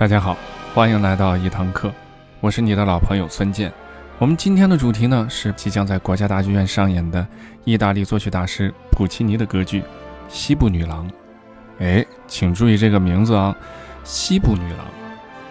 [0.00, 0.34] 大家好，
[0.74, 1.92] 欢迎来到一堂课，
[2.40, 3.70] 我是你的老朋友孙健。
[4.18, 7.26] 我们今天的主题呢是即将在国家大剧院上演的
[7.64, 9.82] 意大利作曲大师普契尼的歌剧
[10.26, 11.06] 《西部女郎》。
[11.80, 13.54] 哎，请注意这个名字啊，
[14.02, 14.86] 《西部女郎》。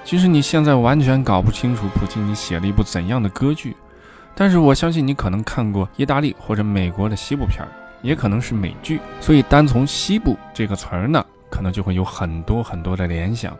[0.04, 3.77] 即使你现在完全搞不清楚普契尼写了一部怎样的歌剧，
[4.34, 7.70] 但是我相信你可能看过意大利或者美国的西部片儿，
[8.02, 13.56] 也可能是美剧，所以单从“西部”这个词儿呢，可能就会有很多很多的联想。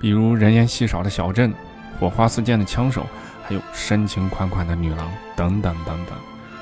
[0.00, 1.52] 比如人烟稀少的小镇，
[1.98, 3.06] 火花四溅的枪手，
[3.44, 6.16] 还有深情款款的女郎等等等等。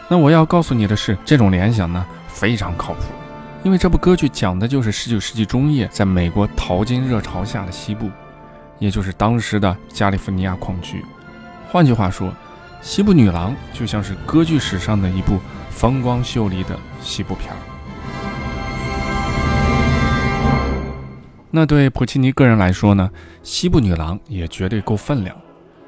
[0.09, 3.01] 那我要告诉你的是，这种联想呢非常靠谱，
[3.63, 8.11] 因为这部歌剧讲的就是19世纪中叶在美国淘金热潮下的西部，
[8.79, 11.05] 也就是当时的加利福尼亚矿区。
[11.71, 12.29] 换句话说，
[12.81, 17.59] 《西部女郎》就像是歌剧史上的一部风光秀丽的西部片儿。
[21.57, 23.11] 那对普契尼个人来说呢，
[23.43, 25.35] 《西部女郎》也绝对够分量。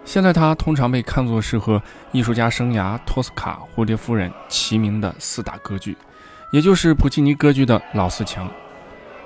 [0.02, 5.94] 现在她通常被看作是和艺术家生涯《托斯卡》《蝴蝶夫人》齐名的四大歌剧，
[6.52, 8.50] 也就是普契尼歌剧的老四强。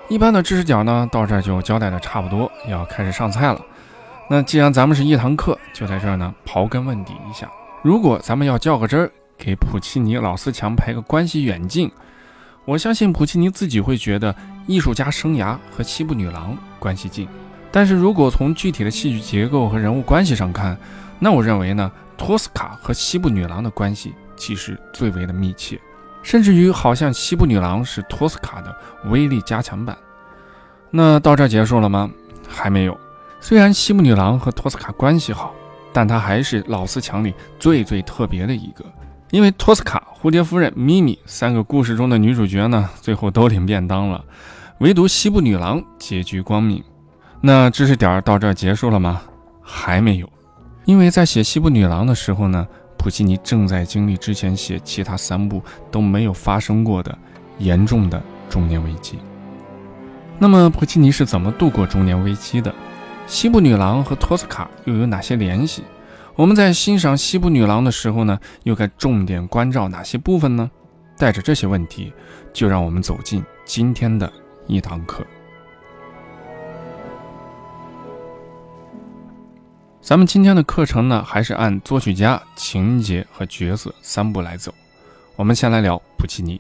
[0.08, 3.60] 一般的知识点呢，到这儿就交代的差不多，要开始上菜了。
[4.28, 7.48] 那既然咱们是一堂课，就在这儿呢，刨根问底一下。
[7.82, 11.88] 如果咱们要较个真儿，给普契尼老四强排个关系远近。
[12.64, 14.34] 我相信普契尼自己会觉得
[14.66, 17.26] 艺术家生涯和西部女郎关系近，
[17.72, 20.78] 但是如果从具体的戏剧结构和人物关系上看，
[21.18, 25.80] 那我认为呢，托斯卡和西部女郎的关系其实最为的密切，
[26.22, 28.72] 甚至于好像西部女郎是托斯卡的
[29.06, 29.96] 威力加强版。
[30.90, 32.08] 那到这儿结束了吗？
[32.46, 32.96] 还没有。
[33.40, 35.52] 虽然西部女郎和托斯卡关系好，
[35.92, 38.84] 但她还是老四强里最最特别的一个。
[39.32, 44.22] 因为托斯卡、蝴蝶夫人、咪咪三个故事中的女主角呢，最后都领便当了，
[44.80, 46.84] 唯独西部女郎结局光明。
[47.40, 49.22] 那知识点到这儿结束了吗？
[49.62, 50.28] 还没有，
[50.84, 57.16] 因为在写西部女郎的时候呢，普契尼正在经历之前写其他三部都没有发生过的
[57.56, 59.18] 严重的中年危机。
[60.38, 62.70] 那么普契尼是怎么度过中年危机的？
[63.26, 65.84] 西部女郎和托斯卡又有哪些联系？
[66.34, 70.70] 我们在欣赏西部女郎的时候呢，又该重点关照哪些部分呢？
[71.18, 72.10] 带着这些问题，
[72.54, 74.32] 就让我们走进今天的
[74.66, 75.24] 一堂课。
[80.00, 84.72] 咱们今天的课程呢，还是按作曲家、情节和角色三步来走。
[85.36, 86.58] 我们先来聊普契尼，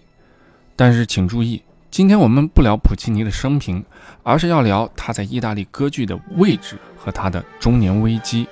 [0.76, 3.82] 但是请注意，今天我们不聊普契尼的生平，
[4.22, 8.46] 而是要聊他在意大利歌剧的位置和他的中年危机。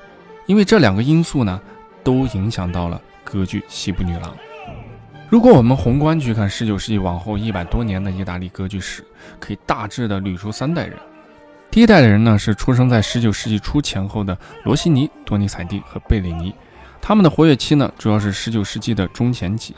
[0.51, 1.61] 因为这两个因素呢，
[2.03, 4.25] 都影响到了歌剧《西部女郎》。
[5.29, 9.05] 如果我们宏观去看19世纪往后一百多年的意大利歌剧史，
[9.39, 10.97] 可以大致的捋出三代人。
[11.71, 16.53] 第一代的人呢，是出生在19世纪初前后的罗西尼、多尼采蒂和贝里尼，
[17.01, 19.77] 他们的活跃期呢，主要是19世纪的中前期。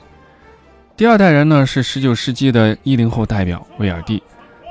[0.96, 4.22] 第二代人呢，是19世纪的一零后代表威尔第，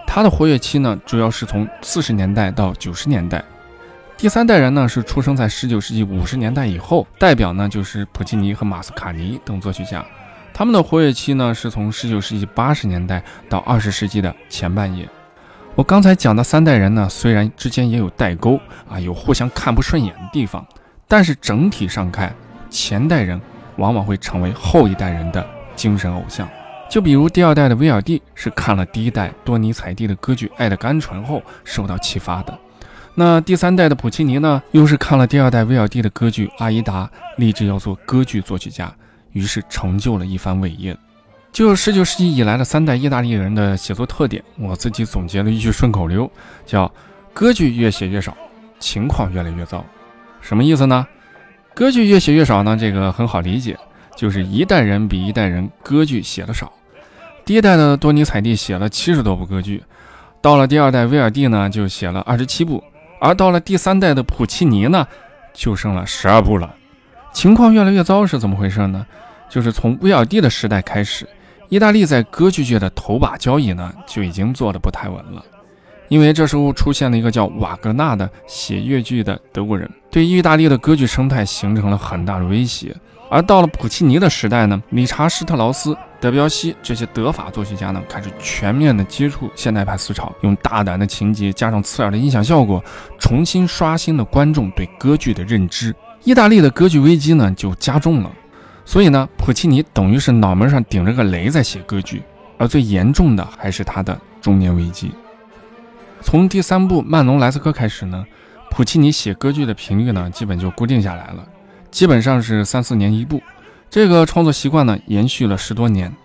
[0.08, 3.46] 他的活跃期呢，主要是从40年代到90年代。
[4.22, 10.06] 第三代人呢是出生在十九世纪五十年代以后，代表呢就是普契尼和马斯卡尼等作曲家，
[10.54, 15.10] 他们的活跃期呢是从十九世纪八十年代到二十世纪的前半叶。
[15.74, 20.64] 我刚才讲的三代人呢，虽然之间也有代沟啊，有互相看不顺眼的地方，
[21.08, 22.32] 但是整体上看，
[22.70, 23.42] 前代人
[23.78, 25.44] 往往会成为后一代人的
[25.76, 26.48] 精神偶像。
[26.88, 32.56] 就比如第二代的威尔第是看了第一代多尼采蒂的歌剧《爱的甘醇》后受到启发的。
[33.14, 37.06] 那第三代的普契尼呢，又是看了第二代威尔第的歌剧《阿依达》，
[37.38, 38.94] 立志要做歌剧作曲家，
[39.34, 40.98] 于是成就了一番伟业。
[41.52, 46.32] 就十九世纪以来的三代意大利人的写作特点，我自己总结了一句顺口溜，
[46.66, 46.90] 叫
[47.34, 48.36] “歌剧越写越少，
[48.80, 49.86] 情况越来越糟”。
[50.40, 51.06] 什么意思呢？
[51.74, 52.78] 歌剧越写越少呢？
[52.78, 53.78] 这个很好理解，
[54.16, 56.72] 就是一代人比一代人歌剧写的少。
[57.44, 59.84] 第一代的多尼采蒂写了七十多部歌剧，
[60.42, 62.82] 到了第二代威尔第呢，就写了二十七部。
[63.22, 65.08] 而到了第三代的普契尼呢，
[65.54, 66.74] 就剩了十二部了，
[67.32, 69.06] 情况越来越糟，是怎么回事呢？
[69.48, 71.30] 就是从威尔第的时代开始，
[71.70, 75.46] 意大利在歌剧界的头把交椅呢，就已经坐得不太稳了，
[76.08, 82.96] 因为这时候出现了一个叫瓦格纳的写越剧的德国人，对意大利的歌剧生态形成了很大的威胁。
[83.30, 92.82] 而到了普契尼的时代呢，理查施特劳斯、德彪西这些德法作曲家呢，开始全面的接触现代派思潮，用大胆的情节加上刺耳的音响效果，
[93.18, 95.94] 重新刷新了观众对歌剧的认知。
[96.24, 98.32] 意大利的歌剧危机呢就加重了，
[98.86, 102.22] 所以呢，普契尼等于是脑门上顶着个雷在写歌剧，
[102.60, 105.12] 而最严重的还是他的中年危机。
[106.22, 108.24] 从第三部《曼农莱斯科》开始呢。
[108.74, 111.46] 普契尼写歌剧的频率呢，基本就固定下来了，
[111.92, 113.42] 基本上是三四年一部。
[113.92, 116.16] 这个创作习惯呢，延续了十多年。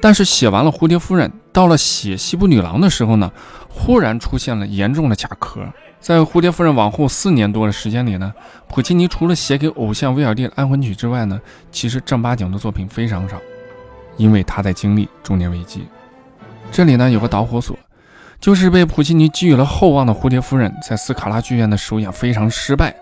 [0.00, 3.32] 但是写完了《蝴蝶夫人》，到了写《西部女郎》的时候呢，
[3.68, 5.60] 忽然出现了严重的卡壳。
[5.98, 8.32] 在《蝴蝶夫人》往后四年多的时间里呢，
[8.68, 11.40] 普契尼除了写给偶像威尔第的安魂曲之外呢，
[11.72, 13.36] 其实正八经的作品非常少，
[14.16, 15.88] 因为他在经历中年危机。
[16.70, 17.76] 这里呢有个导火索，
[18.40, 22.94] 就是被普契尼寄予了厚望的《蝴蝶夫人》在斯卡拉剧院的首演非常失败，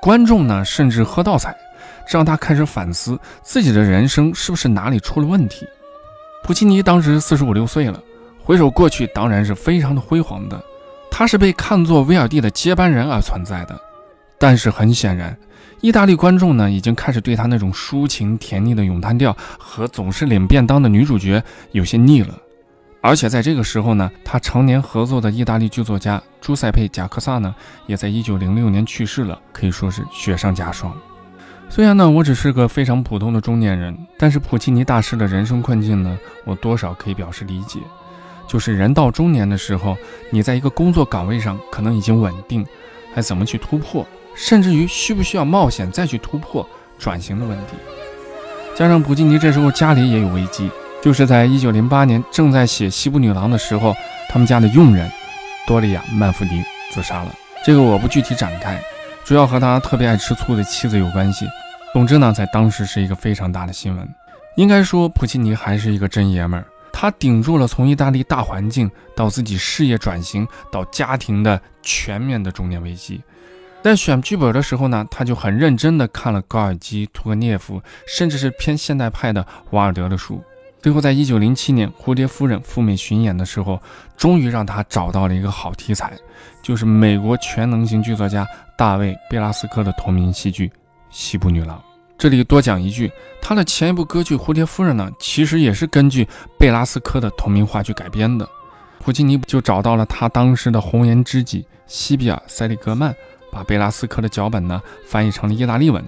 [0.00, 1.54] 观众呢甚至喝倒彩，
[2.08, 5.66] 让他开始反思自己的人生是不是哪里出了问题。
[6.44, 8.02] 普契尼当时四十五六岁了，
[8.42, 10.62] 回首过去，当然是非常的辉煌的。
[11.10, 13.78] 他是被看作威尔第的接班人而存在的。
[14.38, 15.36] 但是很显然，
[15.80, 22.38] 意大利观众呢，已经开始对他那种抒情甜腻的咏叹调和总是领便当的女主角有些腻了。
[23.00, 27.54] 而且在这个时候呢，他常年合作的意大利剧作家朱塞佩·贾克萨呢，
[27.86, 30.96] 也在一九零六年去世了，可以说是雪上加霜。
[31.70, 37.78] 虽然呢，我只是个非常普通的中年人，但是普契尼大师的人生困境呢，我多少可以表示理解。
[38.48, 39.96] 就是人到中年的时候，
[40.30, 42.66] 你在一个工作岗位上可能已经稳定，
[43.14, 46.66] 还怎么去突破，甚至于需不需要冒险再去突破
[46.98, 47.74] 转型的问题。
[48.74, 50.70] 加上普契尼这时候家里也有危机，
[51.02, 53.94] 就是在一九零八年正在写《西部女郎》的时候，
[54.30, 55.10] 他们家的佣人
[55.66, 57.34] 多利亚·曼弗尼自杀了。
[57.64, 58.82] 这个我不具体展开。
[59.28, 61.46] 主要和他特别爱吃醋的妻子有关系。
[61.92, 64.08] 总之呢，在当时是一个非常大的新闻。
[64.56, 66.64] 应该说，普契尼还是一个真爷们儿，
[66.94, 73.20] 他顶住了从意大利大环境到自己事业转型到家庭的全面的中年危机。
[73.82, 80.42] 在选剧本的时候呢，他就很认真地看了高尔基、屠格涅夫，甚至是偏现代派的瓦尔德的书。
[80.80, 83.80] 最后，在一九零七年《蝴蝶夫人》赴美巡演的时候，
[84.16, 86.12] 终于让他找到了一个好题材，
[86.62, 88.46] 就是美国全能型剧作家。
[88.76, 90.68] 大卫·贝拉斯科的同名戏剧
[91.10, 91.76] 《西部女郎》。
[92.16, 93.10] 这里多讲一句，
[93.42, 98.48] 他的前一部歌剧《蝴蝶夫人》呢，其实也是根据贝拉斯科的同名话剧改编的。
[99.00, 103.12] 普契尼就找到了他当时的红颜知己西比尔·塞利格曼，
[103.50, 106.04] 把贝拉斯科的脚本呢翻译成了意大利文。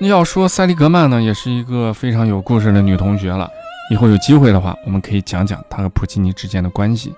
[0.00, 3.50] 那要说塞利格曼呢，也是一个非常有故事的女同学了。
[3.90, 7.14] 以后有机会的话，我们可以讲讲他和普契尼之间的关系。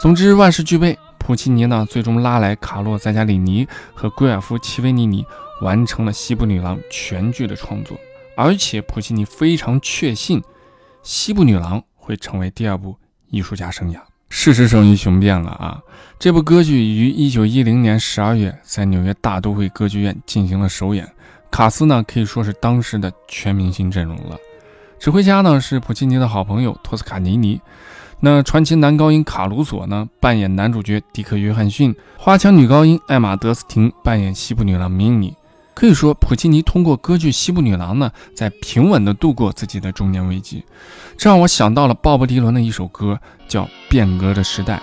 [0.00, 0.98] 总之，万事俱备。
[1.18, 3.64] 普契尼呢，最终拉来卡洛·塞加里尼
[3.94, 5.24] 和圭尔夫·齐维尼尼，
[5.60, 7.96] 完成了《西部女郎》全剧的创作。
[8.36, 10.40] 而且，普契尼非常确信，
[11.04, 12.96] 《西部女郎》会成为第二部
[13.28, 14.00] 艺术家生涯。
[14.30, 15.80] 事实胜于雄辩了啊！
[16.18, 21.08] 这部歌剧于1910年12月在纽约大都会歌剧院进行了首演，
[21.52, 24.36] 卡斯呢可以说是当时的全明星阵容了。
[25.02, 27.60] 指挥家呢是普契尼的好朋友托斯卡尼尼。
[28.20, 35.34] 那传奇男高音卡鲁索呢，扮演男主角迪克·约翰逊；花腔女高音艾玛·德斯廷扮演西部女郎明妮。
[35.74, 40.64] 可以说，普契尼通过歌剧《西部女郎》呢，在平稳地度过自己的中年危机。
[41.18, 44.76] 这让我想到了鲍勃·迪伦的一首歌，叫《变革的时代》。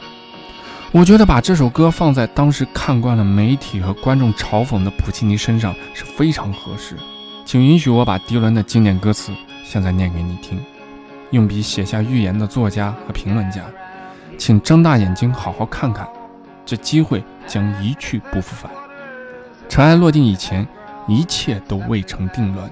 [0.91, 6.97] 我觉得把这首歌放在当时看惯了媒体和观众嘲讽的普契尼身上是非常合适。
[7.45, 9.31] 请允许我把迪伦的经典歌词
[9.69, 10.59] 现在念给你听。
[11.29, 13.61] 用笔写下预言的作家和评论家，
[14.35, 16.09] 请睁大眼睛好好看看，
[16.65, 18.71] 这机会将一去不复返。
[19.69, 20.67] 尘埃落定以前，
[21.07, 22.67] 一切都未成定论。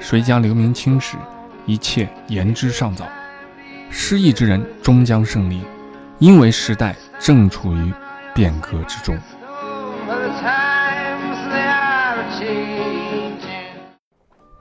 [0.00, 1.16] 谁将留名青史？
[1.64, 3.08] 一切言之尚早。
[3.88, 5.62] 失意之人终将胜利，
[6.18, 7.90] 因为时代正处于
[8.34, 9.18] 变革之中。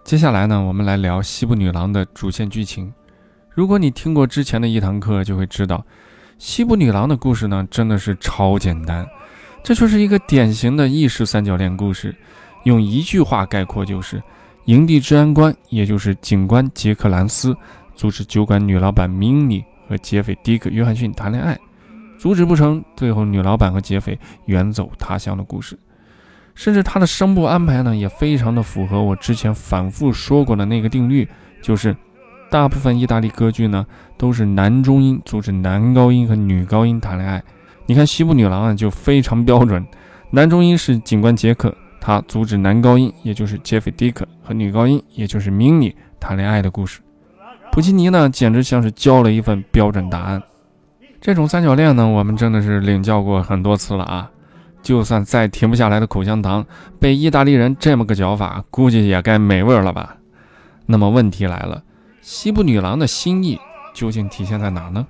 [0.08, 2.90] 接下来呢，我们来聊《西部女郎》的主线剧情。
[3.50, 5.86] 如果你听过之前的一堂课，就会知道，
[6.38, 9.06] 西部女郎的故事呢，真的是超简单。
[9.62, 12.16] 这就是一个典型的意式三角恋故事，
[12.64, 14.24] 用一句话概括就是：
[14.64, 17.54] 营地治安官，也就是警官杰克兰斯，
[17.94, 21.60] 阻止酒馆女老板明妮和劫匪迪克约翰逊谈恋爱，
[22.18, 25.78] 阻止不成，最后女老板和劫匪远走他乡的故事。
[26.58, 31.26] 甚至他的声部安排呢，也非常的符合我之前反复说过的那个定律，
[31.62, 31.96] 就是。
[32.50, 33.86] 大部分意大利歌剧呢，
[34.18, 37.44] 都是男中音阻止男高音和女高音谈恋爱。
[37.86, 39.86] 你看《西部女郎》啊，就非常标准，
[40.32, 47.02] 男中音是警官杰克，他阻止男高音，也就是杰斐迪克和女高音，也就是明妮谈恋爱的故事。
[47.74, 50.42] 普契尼呢，简直像是交了一份标准答案。
[51.20, 54.32] 这种三角恋呢，我们真的是领教过很多次了啊！
[54.88, 56.66] 就算再停不下来的口香糖，
[56.98, 60.16] 被意大利人这么个嚼法，估计也该没味儿了吧？
[60.86, 61.84] 那么问题来了。
[62.22, 63.60] 西部女郎的心意
[63.94, 65.06] 究竟体现在哪呢？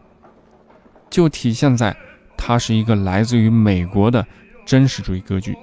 [1.12, 1.96] 就体现在
[2.36, 4.25] 它是一个来自于美国的
[4.65, 5.55] 真实主义歌剧，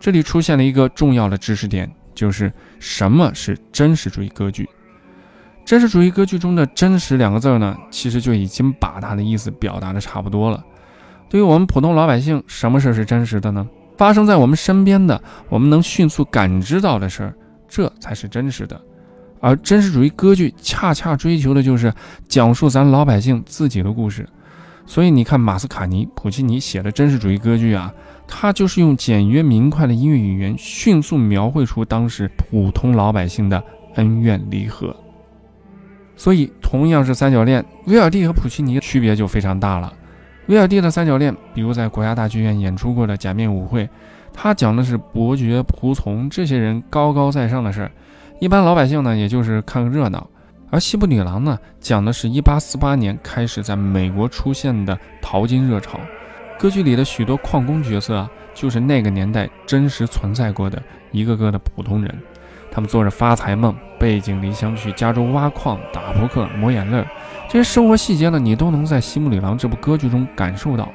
[0.00, 4.68] 这里出现了一个重要的知识点，就是什么是真实主义歌剧。
[5.64, 10.64] 真实主义歌剧中的“真实”两个字呢，其实就已经把它的意思表达的差不多了。
[11.28, 13.66] 对于我们普通老百姓，什么事儿是真实的呢？
[13.96, 17.34] 发生在我们身边的，我们能迅速感知到的事儿，
[17.68, 18.80] 这才是真实的。
[19.40, 21.92] 而真实主义歌剧恰恰追求的就是
[22.26, 24.28] 讲述咱老百姓自己的故事。
[24.86, 27.92] 所以你看，马斯卡尼、普契尼写的真实主义歌剧啊，
[28.28, 33.62] 他就是用简约明快的音乐语言，迅速描绘出当时普通老百姓的
[33.96, 34.94] 恩怨离合。
[36.16, 39.92] 所以，同样是三角恋，威尔第和普契尼区别就非常大了。
[40.46, 43.84] 威尔第的三角恋，比如在国家大剧院演出过的《假面舞会》，
[44.32, 47.90] 他讲的是伯爵、仆从这些人高高在上的事儿，
[48.38, 50.28] 一般老百姓呢，也就是看个热闹。
[50.70, 55.98] 而《西部女郎》呢，讲的是一八四八年开始在美国出现的淘金热潮，
[56.58, 62.14] 歌剧里的许多矿工角色啊，就是那个年代真实存在过的一个个的普通人。
[62.70, 67.02] 他们做着发财梦，背井离乡去加州挖矿、打扑克、抹眼泪，
[67.56, 70.92] 这些生活细节呢，你都能在《西部女郎》这部歌剧中感受到。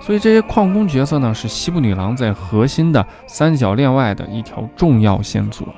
[0.00, 5.68] 所以这些矿工角色呢，是《西部女郎》在核心的三角恋外的一条重要线索。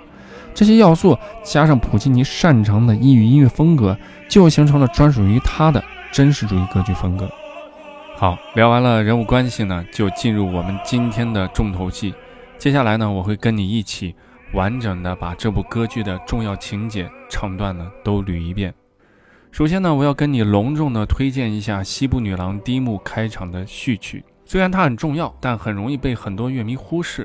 [0.55, 3.95] 这些要素加上普契尼擅长的异域音乐风格，
[4.27, 7.31] 就形成了专属于他的真实主义歌剧风格。
[8.17, 12.15] 好，聊完了人物关系呢，就进入我们今天的重头戏。
[12.57, 14.15] 接下来呢，我会跟你一起。
[14.55, 18.73] 完整的把这部歌剧的重要情节、唱段呢都捋一遍。
[19.55, 24.25] 首先呢，我要跟你隆重的推荐一下《西部女郎》第一幕开场的序曲。
[24.45, 27.25] 虽然它很重要，但很容易被很多乐迷忽视，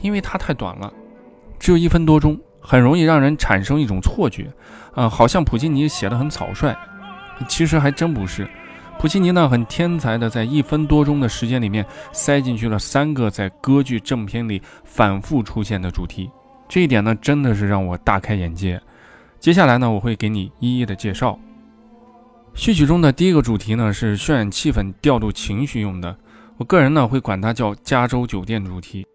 [0.00, 0.90] 因为它太短了，
[1.58, 4.50] 只有一分多钟，很容易让人产生一种错觉，
[4.94, 6.74] 啊，好像普契尼写的很草率。
[7.46, 8.48] 其实还真不是，
[8.98, 16.30] 普契尼呢很天才的在一分多钟的时间里面塞进去了三个在歌剧正片里反复出现的主题。
[16.66, 18.80] 这一点呢，真的是让我大开眼界。
[19.38, 21.38] 接下来呢，我会给你一一的介绍。
[22.54, 26.14] 序曲中的第一个主题呢，是渲染气氛、调度情绪用的。
[26.58, 29.06] 我个人呢，会管它叫加州酒店主题。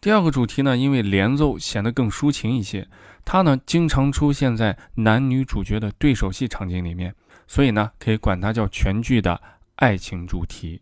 [0.00, 2.88] 第二个主题呢，因为连奏显得更抒情一些，
[3.26, 7.14] 它呢经常出现在男女主角的对手戏场景里面。
[7.46, 9.38] 所以呢，可以管它叫全剧的
[9.74, 10.80] 爱情主题。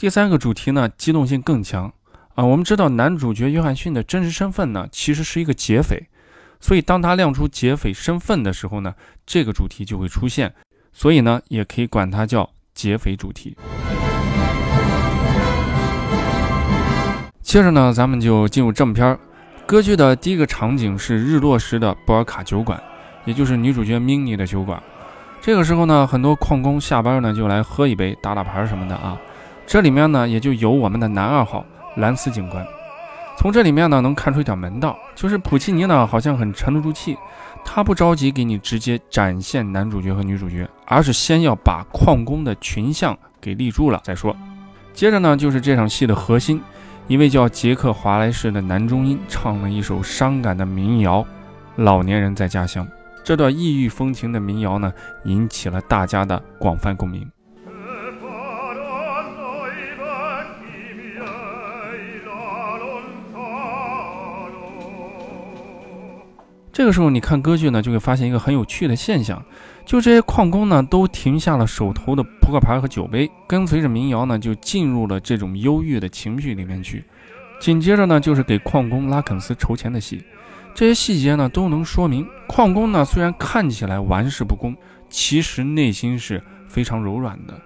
[0.00, 1.92] 第三个主题呢，机动性更强
[2.34, 2.42] 啊。
[2.42, 6.08] 我们知道男主角约翰逊的真实身份呢，其实是一个劫匪，
[6.58, 8.94] 所以当他亮出劫匪身份的时候呢，
[9.26, 10.54] 这个主题就会出现。
[10.90, 13.54] 所以呢，也可以管它叫劫匪主题。
[17.42, 19.20] 接着呢，咱们就进入正片儿。
[19.66, 22.82] 歌剧的第一个场景是日落时的波尔卡酒馆，
[23.26, 24.82] 也就是女主角 Minnie 的酒馆。
[25.42, 29.20] 这个时候呢，很多矿工下班呢就来喝一杯、打打牌什么的啊。
[29.70, 32.66] 这里面呢也就有我们的男二号兰斯警官。
[33.38, 37.16] 从这里面呢能看出一点门道，就是普契尼呢好像很沉得住气，
[37.64, 44.36] 他不着急给你直接展现男主角和女主角，而是先要把矿工的群像给立住了再说。
[44.92, 46.60] 接着呢就是这场戏的核心。
[47.06, 51.22] 一位叫杰克·华莱士的男中音唱了一首伤感的民谣
[51.76, 52.84] 《老年人在家乡》。
[53.22, 54.92] 这段异域风情的民谣呢，
[55.26, 57.24] 引起了大家的广泛共鸣。
[66.80, 69.44] 这个时候，你看歌剧呢，就会发现一个很有趣的现象。
[69.84, 77.04] 就这些矿工呢，都停下了手头的扑克牌和酒杯，跟随着民谣呢，就进入了这种忧郁的情绪里面去。
[77.60, 80.24] 紧接着呢，就是给矿工拉肯斯筹钱的戏。
[80.74, 84.74] 这些细节呢，都能说明矿工呢，虽然看起来玩世不恭，
[85.10, 87.60] 其实内心是非常柔软的。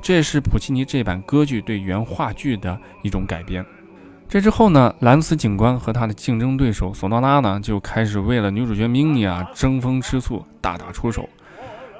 [0.00, 3.62] 这也是普契尼这版歌剧对原话剧的一种改编。
[4.28, 11.26] 这之后呢，兰斯警官和他的竞争对手索诺拉呢，就开始为了女主角明妮啊争风吃醋，大打出手。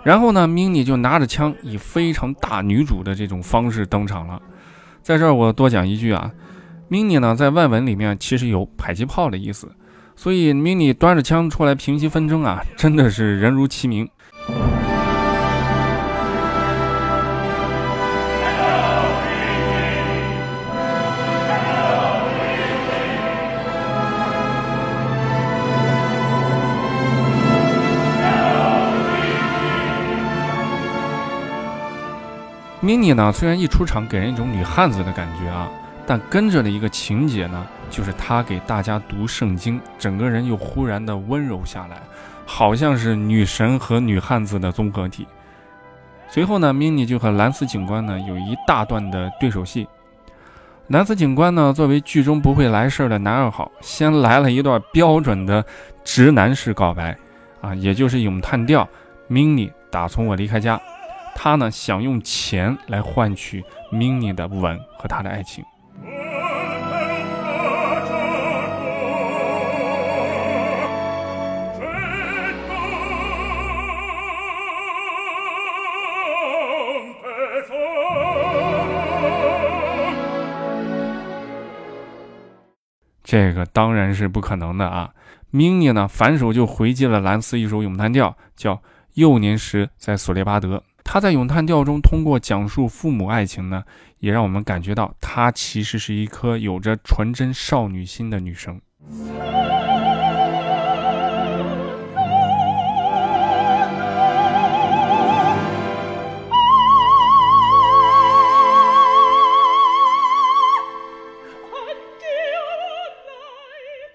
[0.04, 4.40] 然后呢，明妮就拿着枪，以非常大女主的这种方式登场了。
[5.02, 6.30] 在这儿我多讲一句啊，
[6.88, 9.66] 明妮呢在外文里面其实有迫击炮的意思，
[10.14, 14.06] 所以明妮端着枪出来平息纷争啊，真的是人如其名。
[32.88, 35.68] Mini 呢，虽然一出场给人一种女汉子的感觉啊，
[36.06, 41.98] 但跟着的一个情节呢，就是她给大家读圣经，整个人又忽然的温柔下来，
[42.46, 45.26] 好像是女神和女汉子的综合体。
[46.30, 49.86] 随后呢，Mini 就和兰斯警官呢有一大段的对手戏。
[50.86, 55.62] 兰斯警官呢，作为剧中不会来事儿的男二号，先来了一段标准的
[56.04, 57.14] 直男式告白，
[57.60, 58.88] 啊，也就是咏叹调
[59.28, 60.80] ：“Mini 打从我离开家。”
[61.34, 65.64] 他呢想用钱来换取 Mini 的吻和他的爱情。
[83.22, 85.10] 这个当然是不可能的啊
[85.52, 88.76] ！Mini 呢反手就回击了兰斯一首咏叹调，叫
[89.14, 90.78] 《幼年时在索列巴德》。
[91.10, 93.82] 他在咏叹调中通过讲述父母爱情呢，
[94.18, 98.78] 也让我们感觉到她其实是一颗有着纯真少女心的女生。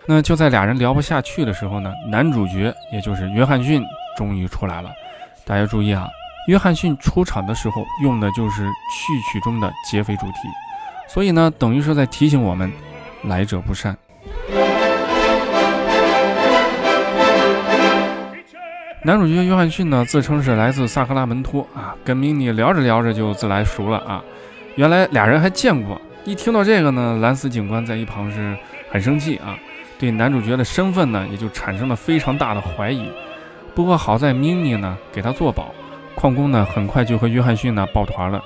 [0.05, 3.83] 那就在俩人聊不下去的时候呢，男主角也就是约翰逊
[4.15, 4.91] 终于出来了。
[5.43, 6.07] 大家注意啊！
[6.47, 10.33] 约翰逊出场的时候用的就是序曲中的劫匪主题，
[11.07, 12.69] 所以呢，等于是在提醒我们，
[13.23, 13.97] 来者不善。
[19.05, 24.21] 男主角约翰逊呢，自称是来自萨克拉门托啊，跟明妮聊着聊着就自来熟了啊，
[24.75, 25.99] 原来俩人还见过。
[26.25, 28.57] 一听到这个呢，兰斯警官在一旁是
[28.91, 29.57] 很生气啊，
[29.97, 33.09] 对男主角的身份呢，也就产生了非常大的怀疑。
[33.73, 35.73] 不过好在明妮呢，给他做保。
[36.23, 38.41] 矿工呢，很快就和约翰逊呢抱团了。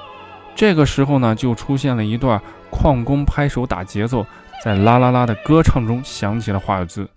[0.55, 4.25] 这个时候呢，就出现了一段矿工拍手打节奏，
[4.63, 7.07] 在啦啦啦的歌唱中响起了华尔兹。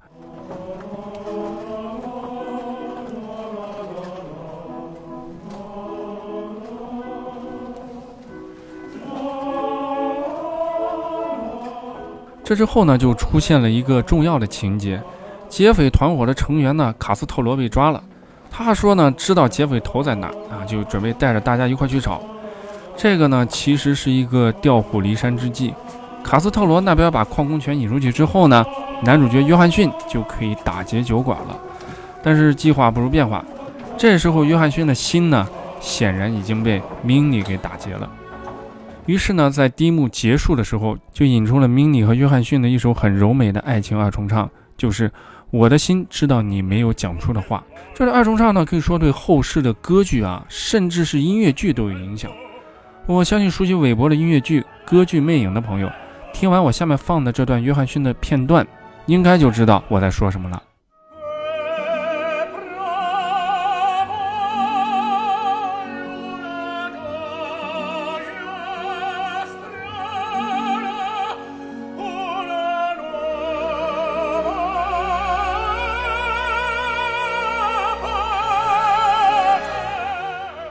[12.45, 15.03] 这之后呢，就出现了一个重要的情节：
[15.49, 18.05] 劫匪团伙的成员呢，卡斯特罗被抓了。
[18.65, 22.21] 他说呢，知道劫匪头在哪啊，就准备带着大家一块去找。
[22.97, 25.75] 这个呢，其实是一个调虎离山之计。
[26.23, 28.65] 卡斯特罗那边把矿工全引出去之后呢，
[29.03, 31.59] 男主角约翰逊就可以打劫酒馆了。
[32.23, 33.43] 但是计划不如变化，
[33.97, 35.49] 这时候约翰逊的心呢，
[35.81, 38.09] 显然已经被 Mini 给打劫了。
[39.07, 45.11] 于是呢，在第一幕结束的时候，就引出了 Mini 和约翰逊的一首很柔美的爱情二重唱，就是。
[45.51, 47.65] 我的心知道你没有讲出的话。
[47.95, 52.31] 这是二重唱呢，可以说对后世的歌剧啊，甚至是音乐剧都有影响。
[53.07, 55.91] 我相信熟悉韦伯的音乐剧《歌剧魅影》的朋友，
[56.33, 58.67] 听完我下面放的这段约翰逊的片段，
[59.07, 60.63] 应该就知道我在说什么了。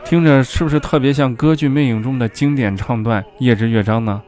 [0.09, 4.19] 听着是不是特别像歌剧《魅影》中的经典唱段《夜之乐章》呢？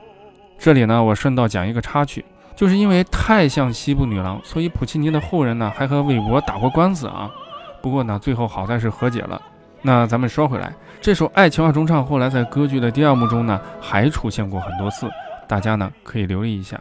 [0.60, 2.24] 这里呢，我顺道讲一个插曲，
[2.56, 7.32] 就是因为太像西部女郎，所以普契尼的后人呢还和韦伯打过官司啊。
[7.82, 9.42] 不过呢，最后好在是和解了。
[9.82, 15.10] 那咱们说回来，这首爱情二重唱后来在歌剧的第二幕中呢还出现过很多次，
[15.48, 16.80] 大家呢可以留意一下。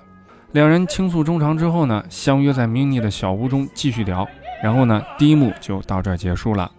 [0.52, 4.28] 两人倾诉衷肠之后呢，相约在 Mini 的小屋中继续聊，
[4.62, 6.70] 然后呢，第一幕就到这儿结束了。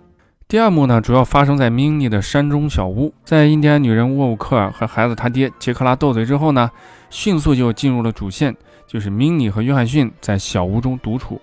[0.52, 3.14] 第二幕呢，主要发生在 Mini 的山中小屋。
[3.24, 6.70] 在印第安女人沃乌克尔和孩子他爹杰克拉斗嘴之后呢，
[7.10, 8.54] 迅速就进入了主线，
[8.86, 11.40] 就是 Mini 和约翰逊在小屋中独处。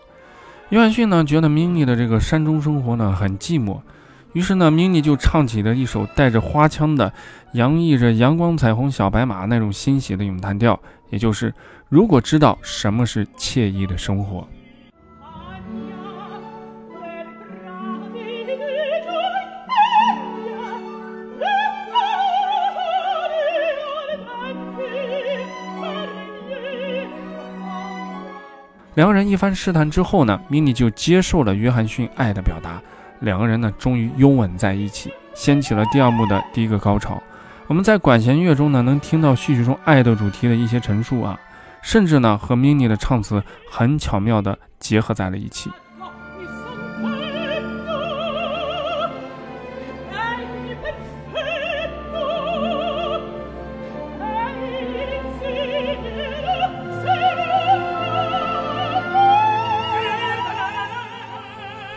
[0.68, 3.80] 约翰逊呢，觉得 Mini 的这个山中生活呢很寂寞，
[4.34, 7.10] 于是呢，Mini 就唱起了一首带着花腔的、
[7.52, 11.54] 洋溢着阳光彩虹小白马那种欣喜的咏叹调，也就是
[11.88, 14.46] 如果知道什么是惬意的生活。
[28.98, 32.82] 两个人一番试探之后呢，米妮就接受了约翰逊爱的表达，
[33.20, 37.22] 两个人呢终于拥吻在一起，掀起了第二幕的第一个高潮。
[37.68, 41.38] 我们在管弦乐中呢能听到序曲中爱的主题的一些陈述啊，
[41.80, 45.70] 甚至呢和米妮的唱词很巧妙地结合在了一起。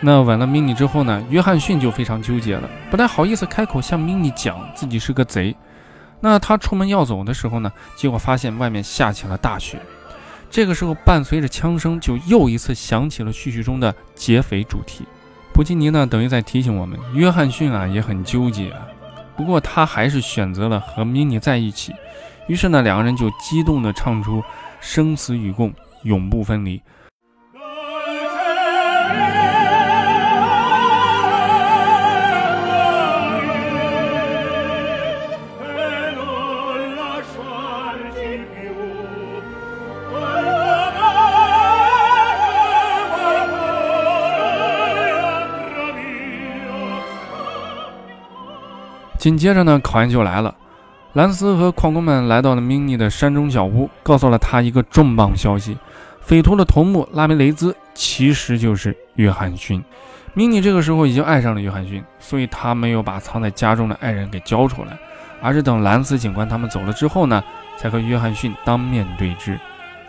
[0.04, 5.56] 那吻了 mini 之后呢，约翰逊就非常纠结了，不太好意思开口向 mini 讲自己是个贼。
[6.20, 9.80] 那他出门要走的时候呢，结果发现外面下起了大雪。
[10.50, 15.06] 这个时候，伴随着枪声，就又一次响起了序曲中的劫匪主题。
[15.54, 18.82] 普契尼呢，等于在提醒我们，约翰逊啊也很纠结啊。
[19.38, 21.94] 不过他还是选择了和 mini 在一起。
[22.48, 24.44] 于是呢，两个人就激动地唱出
[24.82, 26.82] “生死与共，永不分离”。
[49.22, 50.56] 紧接着呢，考验就来了。
[51.14, 55.78] 兰斯和矿工们来到了明尼的山中小屋，告诉了他一个重磅消息：
[56.22, 59.84] 匪徒的头目拉梅雷兹其实就是约翰逊。
[60.34, 64.98] 明尼这个时候已经爱上了约翰逊，所以他没有把藏在家中的爱人给交出来，
[65.40, 67.44] 而是等兰斯警官他们走了之后呢，
[67.78, 69.60] 才和约翰逊当面对质。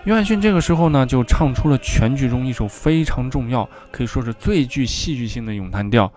[0.05, 6.09] 约翰逊这个时候呢，就唱出了全剧中一首非常重要，可以说是最具戏剧性的咏叹调《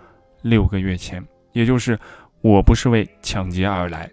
[0.43, 1.99] 六个月前》，也就是。
[2.41, 4.09] 我不是为抢劫而来。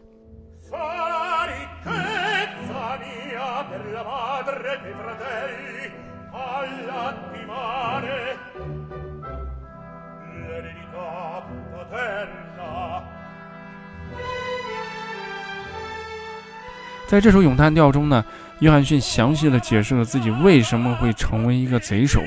[17.07, 18.25] 在这首咏叹调中呢，
[18.61, 22.23] 约翰逊详细的解释了自己为什么会成为一个贼首。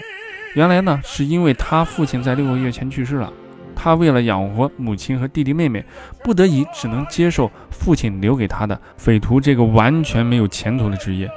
[0.54, 3.34] 原来呢，是因为他父亲在六个月前去世了。
[3.76, 5.84] 他为了养活母亲和弟弟妹妹，
[6.24, 11.30] 不得已只能接受父亲留给他的匪徒这个完全没有前途的职业。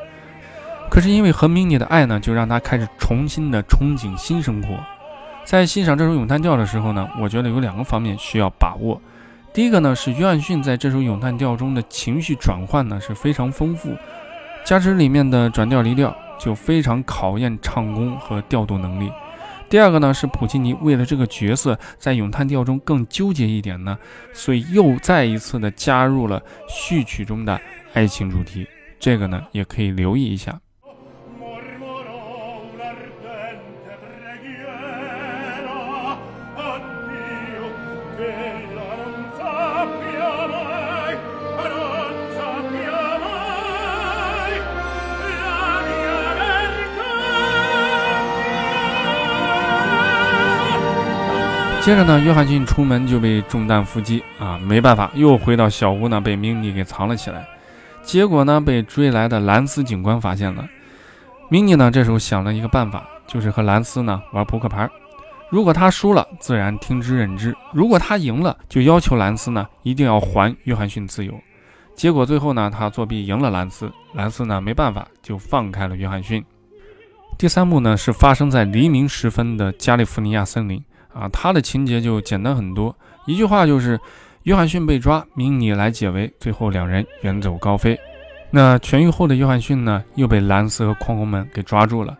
[0.88, 4.78] 可是因为和 mini 的爱呢，就让他开始重新的憧憬新生活。
[5.44, 9.00] 在欣赏这首咏叹调的时候呢，我觉得有两个方面需要把握。
[9.52, 13.90] 第一个呢，是约翰逊在这首咏叹调中的情绪转换呢是非常丰富，
[14.64, 19.10] 加之里面的转调离调，就非常考验唱功和调度能力。
[19.68, 23.98] 第二个呢，是普契尼为了这个角色在咏叹调中更纠结一点呢，
[24.32, 27.60] 所以又再一次的加入了序曲中的
[27.92, 28.66] 爱情主题，
[28.98, 30.58] 这个呢也可以留意一下。
[51.80, 57.48] 接着呢，约翰逊出门就被中弹伏击啊，没办法，又回到小屋呢，被明尼给藏了起来。
[58.02, 60.68] 结果呢，被追来的兰斯警官发现了。
[61.48, 64.86] 明尼呢，这时候想了一个办法，就是和兰斯呢玩扑克牌。
[65.48, 71.32] 如果他输了，自然听之任之；如果他赢了，就要求兰斯呢一定要还约翰逊自由。
[71.94, 76.44] 结果最后呢，他作弊赢了兰斯，兰斯呢没办法就放开了约翰逊。
[77.38, 80.84] 第三幕呢是发生在黎明时分的加利福尼亚森林。
[81.18, 82.94] 啊，他的情节就简单很多，
[83.26, 83.98] 一句话就是，
[84.44, 87.98] 约翰逊被抓，明尼来解围，最后两人远走高飞。
[88.50, 92.16] 那痊愈后的约翰逊呢，又被兰斯和矿工们给抓住了。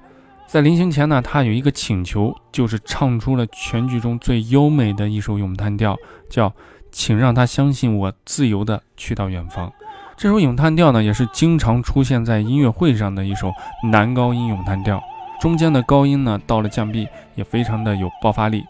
[0.47, 5.97] 在临行前呢，他有一个请求，就是唱出了全剧中最优美的一首咏叹调，
[6.29, 6.53] 叫
[6.91, 9.73] “请让他相信我自由的去到远方”。
[10.17, 13.53] 这首咏叹调呢，也是经常出现在音乐会上的一首
[13.91, 15.03] 男高音咏叹调，
[15.41, 18.65] 中间的高音呢，到了降 B 也非常的有爆发力。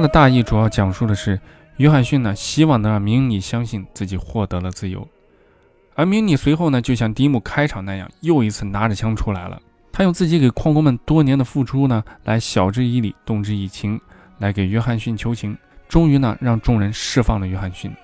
[0.00, 1.38] 他的大意主要讲述的是，
[1.76, 5.06] 约翰逊呢希望能让明尼相信自己获得了自由，
[5.94, 9.60] 而明尼随后呢就像第一幕开场那样，又一次拿着枪出来了。
[9.92, 14.00] 他用自己给矿工们多年的付出呢，来晓之以理，动之以情，
[14.38, 15.54] 来给约翰逊求情，
[15.86, 17.94] 终于呢让众人释放了约翰逊。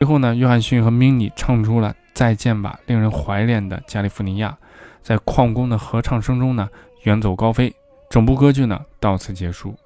[0.00, 4.58] 最后呢，约翰逊和明尼唱出了再见吧，令人怀念的加利福尼亚，
[5.00, 6.68] 在矿工的合唱声中呢，
[7.04, 7.72] 远走高飞。
[8.10, 9.76] 整部歌剧呢到此结束。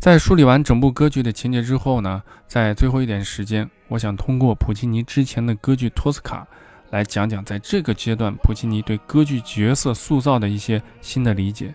[0.00, 6.38] 在梳理完整部歌剧的情节之后呢，在最后一点时间，我想通过普契尼之前的歌剧《托斯卡》
[6.88, 11.74] 来讲讲，在这个阶段普契尼对歌剧角色塑造的一些新的理解。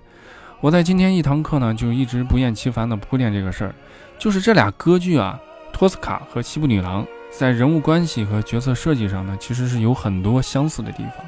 [0.60, 3.76] 我在今天一堂课呢，就一直不厌其烦地铺垫这个事儿，
[4.18, 5.40] 就是这俩歌剧啊，
[5.72, 11.24] 《托斯卡》和《西部女郎》在人物关系和角色设计上呢，其实是有很多相似的地方。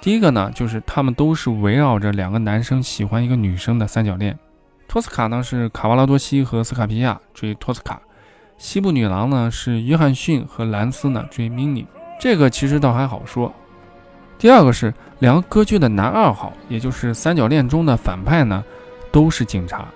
[0.00, 4.38] 第一个呢，就是他们都是围绕着两个男生喜欢一个女生的三角恋。
[4.88, 8.00] 托斯卡呢是卡瓦拉多西和斯卡皮亚追托斯卡，
[8.56, 11.86] 西部女郎呢是约翰逊和兰斯呢追明妮。
[12.18, 13.52] 这个其实倒还好说。
[14.38, 18.64] 第二个是两个歌剧的男二号，也就是三角恋中的反派呢，
[19.12, 19.86] 都是警察。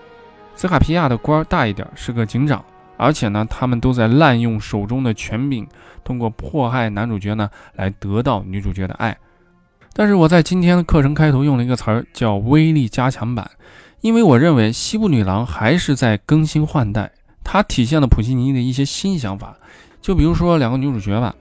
[0.54, 2.62] 斯卡皮亚的官儿大一点，是个警长，
[2.98, 5.66] 而且呢，他们都在滥用手中的权柄，
[6.04, 9.16] 通过迫害男主角呢来得到女主角的爱。
[9.94, 13.50] 但是我在今天的课程开头用了一个词儿，叫威力加强版。
[14.02, 17.12] 因为我认为《西部女郎》还是在更新换代，
[17.44, 19.56] 它体现了普契尼的一些新想法。
[20.00, 21.32] 就比如说两个女主角吧，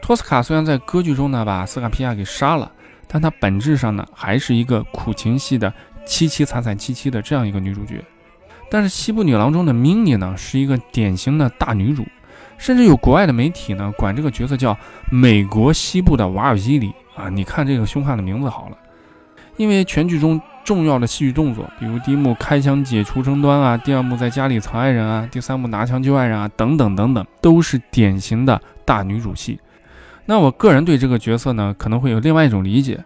[0.00, 2.70] 托斯卡虽然在歌剧中呢把斯卡皮亚给杀了，
[3.08, 5.68] 但她本质上呢还是一个苦情戏的
[6.06, 8.00] 凄凄惨惨戚戚的这样一个女主角。
[8.70, 12.06] 但是《西部女郎》中的 mini 呢是一个典型的大女主，
[12.56, 14.78] 甚至有国外的媒体呢管这个角色叫
[15.10, 18.78] “美国西部的瓦尔基里”啊，你看这个凶悍的名字好了，
[19.56, 20.40] 因为全剧中。
[20.66, 29.60] 重要的戏剧动作，比如第一幕开枪解除争端啊，第二幕在家里藏爱人啊，第三幕拿枪救爱人啊，等等等等，都是典型的大女主戏。
[30.24, 32.98] 那我个人对这个角色呢，可能会有另外一种理解，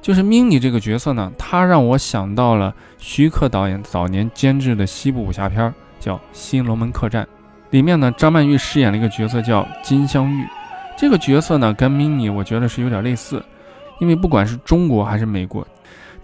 [0.00, 7.24] 就是 MINI 这个角色呢，她让我想到了徐克导演早年监制的西部武侠片，叫《新龙门客栈》，
[7.70, 10.46] 里面呢，张曼玉饰演了一个角色叫金镶玉，
[10.96, 13.44] 这个角色呢，跟 MINI 我觉得是有点类似，
[13.98, 15.66] 因为不管是中国还是美国。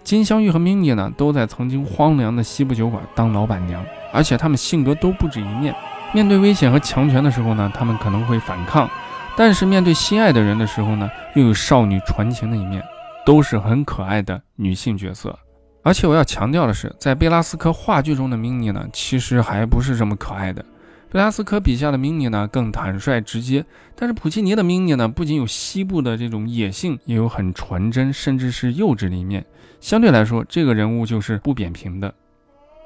[0.05, 5.75] 金镶玉和 Minnie 呢，都在曾经荒凉的西部酒馆当老板娘，而且他们性格都不止一面。
[6.13, 8.87] 面对危险和强权的时候呢，他们可能会反抗；
[9.35, 12.83] 但是面对心爱的人的时候呢，又有少女传情的一面，
[13.25, 15.35] 都是很可爱的女性角色。
[15.81, 20.63] 而且我要强调的是，在贝拉斯科话剧中的 Minnie 呢，其实还不是这么可爱的。
[21.11, 23.63] 贝拉斯科笔下的 Minnie 呢，更坦率直接；
[23.95, 29.43] 但是普契尼的 Minnie 呢，不仅有西部的这种野性，也有很纯真，甚至是幼稚的一面。
[29.85, 32.11] 相对来说，这个人物就是不扁平的。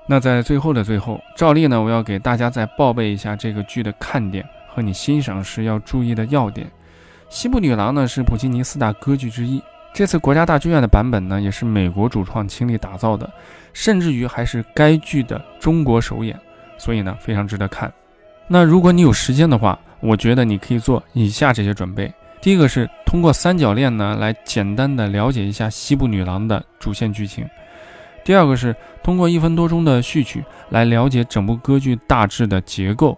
[0.06, 6.68] 那在最后的最后，照例呢，我要给大家再报备一下这个剧的看点和你欣赏时要注意的要点。
[7.30, 13.32] 《西部女郎》呢是普契尼四大歌剧之一，这次国家大剧院的版本呢也是美国主创倾力打造的，
[13.72, 16.38] 甚至于还是该剧的中国首演，
[16.78, 17.90] 所以呢非常值得看。
[18.46, 22.14] 那如果你有时间的话，我觉得你可以做以下这些准备。
[22.42, 27.44] 第一个是通过三角恋呢，来简单的了解一下西部女郎的主线剧情；
[28.24, 28.74] 第二个是
[29.04, 33.18] 通过一分多钟的序曲来了解整部歌剧大致的结构；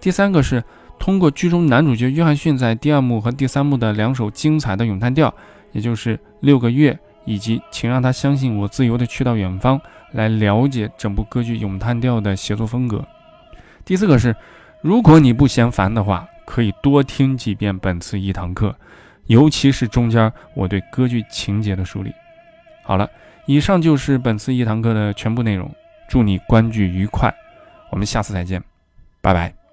[0.00, 0.62] 第三个是
[0.98, 5.32] 通过剧中男主角约翰逊在第二幕和第三幕的两首精彩的咏叹调，
[5.70, 6.92] 也就是《六个月》
[7.24, 9.78] 以及《请让他相信我自由的去到远方》，
[10.10, 12.98] 来了解整部歌剧咏叹调的写作风格；
[13.84, 14.34] 第四个是
[14.80, 16.26] 如果你不嫌烦的话。
[16.46, 18.74] 可以多听几遍本次一堂课，
[19.26, 22.10] 尤其是中间我对歌剧情节的梳理。
[22.82, 23.10] 好了，
[23.44, 25.70] 以上就是本次一堂课的全部内容。
[26.08, 27.34] 祝你观剧愉快，
[27.90, 28.62] 我们下次再见，
[29.20, 29.65] 拜拜。